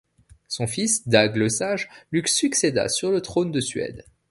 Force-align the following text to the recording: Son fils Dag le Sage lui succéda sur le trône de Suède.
Son 0.47 0.65
fils 0.65 1.07
Dag 1.07 1.35
le 1.35 1.47
Sage 1.47 1.87
lui 2.11 2.23
succéda 2.27 2.89
sur 2.89 3.11
le 3.11 3.21
trône 3.21 3.51
de 3.51 3.59
Suède. 3.59 4.03